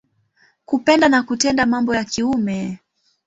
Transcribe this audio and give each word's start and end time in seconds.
Kupenda 0.65 1.09
na 1.09 1.23
kutenda 1.23 1.65
mambo 1.65 1.95
ya 1.95 2.03
kiume. 2.03 2.79